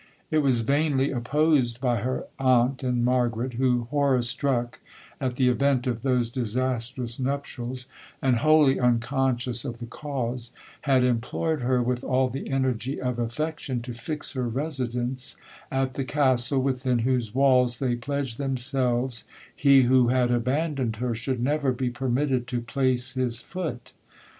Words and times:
It 0.31 0.39
was 0.39 0.61
vainly 0.61 1.11
opposed 1.11 1.79
by 1.79 1.97
her 1.97 2.25
aunt 2.39 2.81
and 2.81 3.05
Margaret, 3.05 3.53
who, 3.53 3.83
horror 3.91 4.23
struck 4.23 4.79
at 5.19 5.35
the 5.35 5.47
event 5.47 5.85
of 5.85 6.01
those 6.01 6.31
disastrous 6.31 7.19
nuptials, 7.19 7.85
and 8.19 8.37
wholly 8.37 8.79
unconscious 8.79 9.63
of 9.63 9.77
the 9.77 9.85
cause, 9.85 10.53
had 10.89 11.03
implored 11.03 11.61
her, 11.61 11.83
with 11.83 12.03
all 12.03 12.29
the 12.31 12.49
energy 12.49 12.99
of 12.99 13.19
affection, 13.19 13.79
to 13.83 13.93
fix 13.93 14.31
her 14.31 14.47
residence 14.47 15.37
at 15.71 15.93
the 15.93 16.03
Castle, 16.03 16.63
within 16.63 16.97
whose 17.05 17.35
walls 17.35 17.77
they 17.77 17.95
pledged 17.95 18.39
themselves 18.39 19.25
he 19.55 19.83
who 19.83 20.07
had 20.07 20.31
abandoned 20.31 20.95
her 20.95 21.13
should 21.13 21.39
never 21.39 21.71
be 21.71 21.91
permitted 21.91 22.47
to 22.47 22.59
place 22.61 23.13
his 23.13 23.37
foot. 23.37 23.93